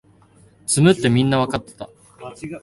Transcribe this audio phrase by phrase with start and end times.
[0.65, 1.87] 詰むってみんなわかってた